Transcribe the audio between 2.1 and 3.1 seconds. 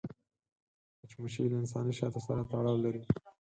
سره تړاو لري